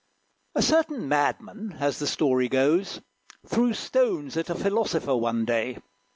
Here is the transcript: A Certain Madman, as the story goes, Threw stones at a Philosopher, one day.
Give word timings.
A 0.55 0.63
Certain 0.63 1.07
Madman, 1.07 1.75
as 1.79 1.99
the 1.99 2.07
story 2.07 2.49
goes, 2.49 3.01
Threw 3.45 3.71
stones 3.75 4.35
at 4.35 4.49
a 4.49 4.55
Philosopher, 4.55 5.15
one 5.15 5.45
day. 5.45 5.77